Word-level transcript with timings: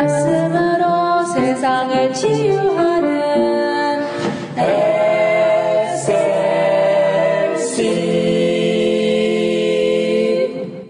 말씀으로 0.00 1.24
세상을 1.34 2.12
치유하는 2.14 3.10
SLC 5.86 6.22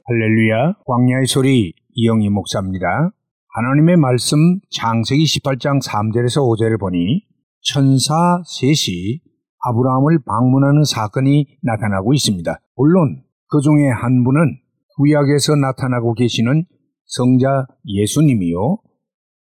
할렐루야 0.05 0.75
광야의 0.87 1.27
소리 1.27 1.73
이영희 1.95 2.29
목사입니다. 2.29 3.11
하나님의 3.53 3.97
말씀 3.97 4.61
창세기 4.71 5.25
18장 5.25 5.83
3절에서 5.85 6.43
5절을 6.47 6.79
보니 6.79 7.25
천사 7.63 8.15
셋이 8.47 9.23
아브라함을 9.65 10.21
방문하는 10.25 10.85
사건이 10.85 11.59
나타나고 11.63 12.15
있습니다. 12.15 12.61
물론 12.77 13.25
그 13.49 13.61
중에 13.61 13.89
한 13.89 14.23
분은 14.23 14.59
구약에서 14.97 15.57
나타나고 15.57 16.15
계시는 16.15 16.65
성자 17.07 17.67
예수님이요. 17.87 18.79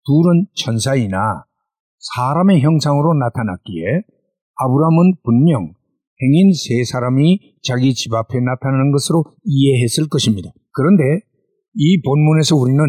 둘은 0.06 0.48
천사이나 0.56 1.46
사람의 2.16 2.62
형상으로 2.62 3.14
나타났기에 3.16 4.04
아브라함은 4.58 5.16
분명 5.24 5.74
행인 6.22 6.54
세 6.54 6.84
사람이 6.86 7.56
자기 7.64 7.94
집 7.94 8.14
앞에 8.14 8.40
나타나는 8.40 8.92
것으로 8.92 9.24
이해했을 9.44 10.08
것입니다. 10.08 10.50
그런데 10.72 11.04
이 11.74 12.02
본문에서 12.02 12.56
우리는 12.56 12.80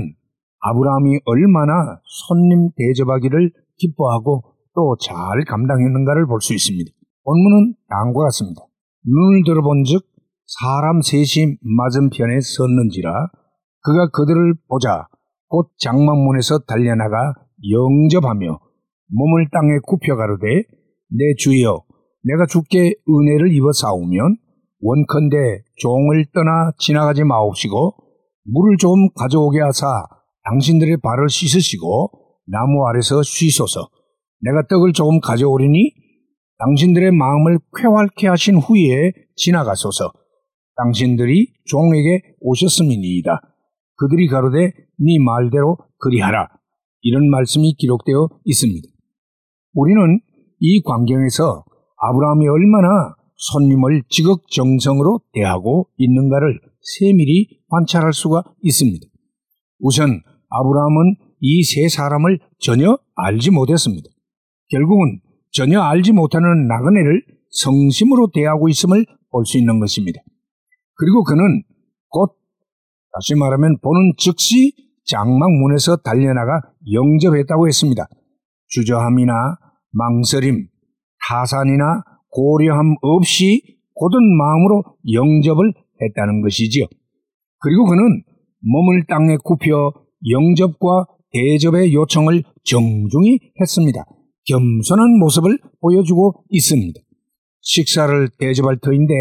아브라함이 0.61 1.20
얼마나 1.25 2.01
손님 2.29 2.70
대접하기를 2.77 3.53
기뻐하고 3.78 4.42
또 4.75 4.97
잘 5.01 5.17
감당했는가를 5.48 6.27
볼 6.27 6.41
수 6.41 6.53
있습니다. 6.55 6.91
본문은 7.25 7.75
다음과 7.89 8.25
같습니다. 8.25 8.61
눈을 9.06 9.42
들어본 9.47 9.84
즉 9.84 10.05
사람 10.47 11.01
셋이 11.01 11.56
맞은편에 11.61 12.41
섰는지라 12.41 13.11
그가 13.83 14.11
그들을 14.11 14.55
보자 14.69 15.09
곧 15.48 15.70
장막문에서 15.78 16.61
달려나가 16.66 17.34
영접하며 17.70 18.58
몸을 19.08 19.48
땅에 19.53 19.78
굽혀 19.86 20.16
가로되 20.16 20.47
내 20.47 21.34
주여 21.38 21.84
내가 22.25 22.47
주께 22.47 22.94
은혜를 23.08 23.55
입어 23.55 23.72
싸우면 23.72 24.36
원컨대 24.80 25.62
종을 25.77 26.27
떠나 26.34 26.72
지나가지 26.78 27.25
마옵시고 27.25 27.94
물을 28.44 28.77
좀 28.78 29.08
가져오게 29.14 29.61
하사 29.61 29.86
당신들의 30.44 30.98
발을 31.03 31.28
씻으시고 31.28 32.10
나무 32.47 32.86
아래서 32.86 33.22
쉬소서 33.22 33.88
내가 34.41 34.66
떡을 34.69 34.92
조금 34.92 35.20
가져오리니 35.20 35.92
당신들의 36.58 37.12
마음을 37.12 37.58
쾌활케 37.77 38.28
하신 38.28 38.56
후에 38.56 39.12
지나가소서 39.36 40.12
당신들이 40.77 41.53
종에게 41.64 42.36
오셨음이니이다. 42.41 43.41
그들이 43.98 44.28
가로되 44.28 44.72
네 44.98 45.19
말대로 45.25 45.77
그리하라. 45.98 46.48
이런 47.02 47.30
말씀이 47.30 47.75
기록되어 47.78 48.28
있습니다. 48.44 48.88
우리는 49.75 50.20
이 50.61 50.83
광경에서 50.83 51.64
아브라함이 51.98 52.47
얼마나 52.48 53.14
손님을 53.36 54.03
지극정성으로 54.08 55.20
대하고 55.33 55.88
있는가를 55.98 56.61
세밀히 56.80 57.61
관찰할 57.69 58.12
수가 58.12 58.42
있습니다. 58.62 59.06
우선 59.80 60.20
아브라함은 60.48 61.16
이 61.41 61.62
세 61.64 61.88
사람을 61.88 62.38
전혀 62.58 62.98
알지 63.14 63.50
못했습니다. 63.50 64.08
결국은 64.70 65.20
전혀 65.53 65.81
알지 65.81 66.12
못하는 66.12 66.66
나그네를 66.66 67.22
성심으로 67.50 68.31
대하고 68.34 68.69
있음을 68.69 69.05
볼 69.31 69.44
수 69.44 69.58
있는 69.58 69.78
것입니다. 69.81 70.20
그리고 70.94 71.22
그는 71.25 71.62
곧 72.08 72.33
다시 73.17 73.34
말하면 73.34 73.78
보는 73.83 74.12
즉시 74.19 74.75
장막문에서 75.06 75.97
달려나가 76.05 76.61
영접했다고 76.93 77.66
했습니다. 77.66 78.06
주저함이나 78.69 79.32
망설임, 79.93 80.69
타산이나 81.27 82.03
고려함 82.31 82.97
없이 83.00 83.78
고든 83.94 84.19
마음으로 84.37 84.82
영접을 85.10 85.72
했다는 86.03 86.43
것이지요. 86.43 86.84
그리고 87.60 87.87
그는 87.87 88.22
몸을 88.60 89.06
땅에 89.09 89.38
굽혀 89.43 89.93
영접과 90.28 91.06
대접의 91.33 91.94
요청을 91.94 92.43
정중히 92.65 93.38
했습니다. 93.59 94.04
겸손한 94.47 95.19
모습을 95.19 95.59
보여주고 95.81 96.44
있습니다. 96.50 97.00
식사를 97.62 98.28
대접할 98.38 98.78
터인데 98.83 99.15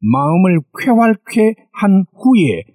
마음을 0.00 0.60
쾌활케 0.80 1.54
한 1.72 2.04
후에 2.14 2.73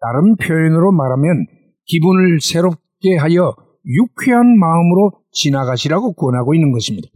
다른 0.00 0.36
표현으로 0.36 0.92
말하면 0.92 1.46
기분을 1.86 2.40
새롭게 2.40 3.16
하여 3.18 3.54
유쾌한 3.86 4.58
마음으로 4.58 5.12
지나가시라고 5.32 6.14
권하고 6.14 6.54
있는 6.54 6.72
것입니다. 6.72 7.08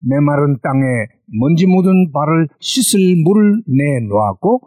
메마른 0.00 0.58
땅에 0.62 0.80
먼지 1.40 1.66
묻은 1.66 2.12
발을 2.12 2.48
씻을 2.60 3.00
물을 3.24 3.62
내놓았고 3.66 4.60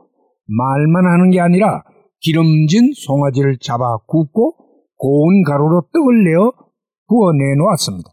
말만 0.47 1.05
하는 1.05 1.29
게 1.31 1.39
아니라 1.39 1.83
기름진 2.21 2.91
송아지를 2.95 3.57
잡아 3.61 3.97
굽고 4.07 4.55
고운 4.97 5.43
가루로 5.43 5.83
떡을 5.93 6.23
내어 6.25 6.51
구워 7.07 7.31
내놓았습니다. 7.31 8.09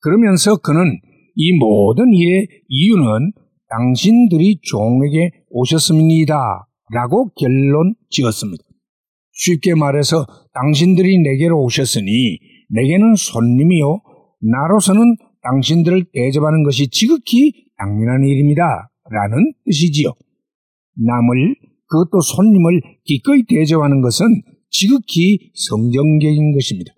그러면서 0.00 0.56
그는 0.56 0.98
이 1.36 1.58
모든 1.58 2.12
일의 2.12 2.46
이유는 2.68 3.32
당신들이 3.68 4.60
종에게 4.62 5.44
오셨습니다. 5.50 6.68
라고 6.92 7.30
결론 7.38 7.94
지었습니다. 8.10 8.62
쉽게 9.32 9.74
말해서 9.74 10.26
당신들이 10.52 11.18
내게로 11.22 11.62
오셨으니 11.62 12.38
내게는 12.70 13.14
손님이요. 13.16 14.00
나로서는 14.40 15.16
당신들을 15.42 16.06
대접하는 16.12 16.62
것이 16.64 16.88
지극히 16.88 17.52
당연한 17.76 18.24
일입니다. 18.24 18.90
라는 19.10 19.52
뜻이지요. 19.66 20.12
남을 20.96 21.56
그것도 21.88 22.20
손님을 22.20 22.80
기꺼이 23.04 23.42
대접하는 23.48 24.00
것은 24.00 24.42
지극히 24.70 25.50
성경적인 25.54 26.54
것입니다. 26.54 26.92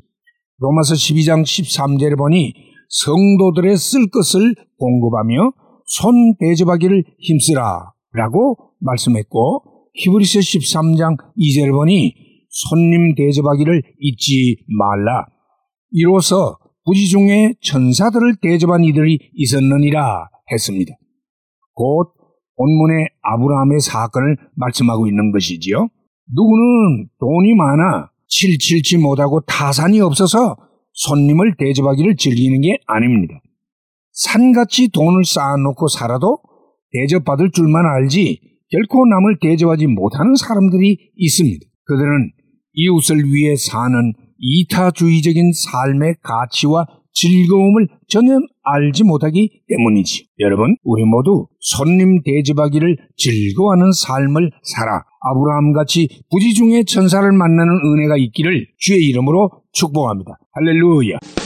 로마서 0.59 0.95
12장 0.95 1.43
13절에 1.43 2.17
보니 2.17 2.55
성도들의 2.89 3.77
쓸 3.77 4.09
것을 4.09 4.55
공급하며 4.79 5.53
손 5.85 6.37
대접하기를 6.39 7.05
힘쓰라 7.19 7.93
라고 8.13 8.57
말씀했고 8.81 9.76
히브리서 9.97 10.41
13장 10.41 11.17
2절을 11.39 11.73
보니 11.73 12.15
손님 12.49 13.15
대접하기를 13.15 13.83
잊지 14.01 14.57
말라. 14.79 15.27
이로써 15.91 16.59
부지 16.85 17.09
중에 17.09 17.55
천사들을 17.63 18.37
대접한 18.41 18.85
이들이 18.85 19.19
있었느니라 19.35 20.29
했습니다. 20.53 20.95
곧 21.75 22.13
본문의 22.57 23.09
아브라함의 23.23 23.81
사건을 23.81 24.37
말씀하고 24.55 25.09
있는 25.09 25.33
것이지요. 25.33 25.89
누구는 26.35 27.09
돈이 27.19 27.55
많아 27.55 28.11
칠칠치 28.29 28.99
못하고 28.99 29.41
타산이 29.41 30.01
없어서 30.01 30.57
손님을 30.93 31.57
대접하기를 31.59 32.17
즐기는 32.17 32.61
게 32.61 32.79
아닙니다. 32.87 33.35
산같이 34.13 34.89
돈을 34.89 35.25
쌓아놓고 35.25 35.89
살아도 35.89 36.39
대접받을 36.93 37.51
줄만 37.53 37.85
알지 37.85 38.41
결코 38.71 39.07
남을 39.07 39.39
대접하지 39.41 39.87
못하는 39.87 40.35
사람들이 40.35 40.99
있습니다. 41.17 41.67
그들은 41.85 42.31
이웃을 42.75 43.25
위해 43.25 43.55
사는 43.57 44.13
이타주의적인 44.39 45.53
삶의 45.53 46.17
가치와 46.23 46.87
즐거움을 47.13 47.89
전혀 48.09 48.39
알지 48.63 49.05
못하기 49.05 49.63
때문이지. 49.69 50.29
여러분, 50.41 50.77
우리 50.85 51.05
모두 51.05 51.47
손님 51.61 52.21
대접하기를 52.23 52.97
즐거워하는 53.17 53.93
삶을 53.93 54.51
살아 54.63 55.03
아브라함 55.23 55.73
같이 55.73 56.09
부지 56.31 56.53
중에 56.53 56.83
천사를 56.85 57.27
만나는 57.33 57.73
은혜가 57.73 58.17
있기를 58.19 58.67
주의 58.79 59.01
이름으로 59.09 59.51
축복합니다. 59.73 60.39
할렐루야. 60.53 61.46